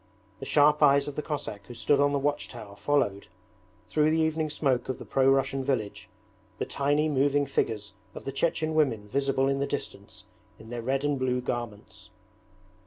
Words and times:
The 0.39 0.47
sharp 0.47 0.81
eyes 0.81 1.07
of 1.07 1.15
the 1.15 1.21
Cossack 1.21 1.67
who 1.67 1.75
stood 1.75 1.99
on 1.99 2.11
the 2.11 2.17
watch 2.17 2.47
tower 2.47 2.75
followed, 2.75 3.27
through 3.87 4.09
the 4.09 4.17
evening 4.19 4.49
smoke 4.49 4.89
of 4.89 4.97
the 4.97 5.05
pro 5.05 5.29
Russian 5.29 5.63
village, 5.63 6.09
the 6.57 6.65
tiny 6.65 7.07
moving 7.07 7.45
figures 7.45 7.93
of 8.15 8.23
the 8.25 8.31
Chechen 8.31 8.73
women 8.73 9.07
visible 9.09 9.47
in 9.47 9.59
the 9.59 9.67
distance 9.67 10.23
in 10.57 10.71
their 10.71 10.81
red 10.81 11.03
and 11.05 11.19
blue 11.19 11.39
garments. 11.39 12.09